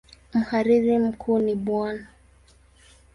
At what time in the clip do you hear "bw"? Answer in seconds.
1.65-1.87